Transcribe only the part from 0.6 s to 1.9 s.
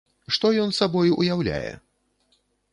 ён сабой уяўляе?